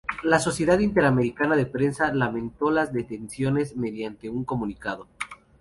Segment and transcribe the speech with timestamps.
[0.23, 5.07] La Sociedad Interamericana de Prensa lamentó las detenciones mediante un comunicado.